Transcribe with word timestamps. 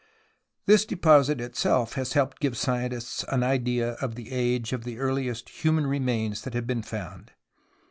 This 0.65 0.83
deposit 0.83 1.39
itself 1.39 1.93
has 1.93 2.13
helped 2.13 2.37
to 2.37 2.41
give 2.41 2.57
scientists 2.57 3.23
an 3.27 3.43
idea 3.43 3.91
of 4.01 4.15
the 4.15 4.31
age 4.31 4.73
of 4.73 4.83
the 4.83 4.97
earliest 4.97 5.47
human 5.61 5.85
remains 5.85 6.41
that 6.41 6.55
have 6.55 6.65
been 6.65 6.81
found. 6.81 7.33